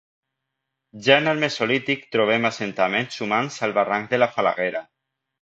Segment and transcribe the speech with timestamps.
[1.07, 4.85] Ja en el mesolític trobem assentaments humans al barranc de la Falaguera.